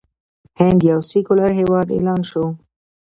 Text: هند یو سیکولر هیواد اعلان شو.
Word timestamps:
هند 0.59 0.79
یو 0.91 0.99
سیکولر 1.09 1.51
هیواد 1.59 1.87
اعلان 1.95 2.21
شو. 2.29 2.43